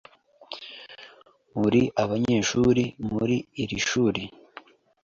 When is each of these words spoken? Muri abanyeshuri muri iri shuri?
Muri 1.59 1.81
abanyeshuri 2.03 2.83
muri 3.11 3.35
iri 3.61 3.79
shuri? 3.87 4.23